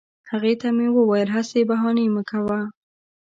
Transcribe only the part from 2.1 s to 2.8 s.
مه کوه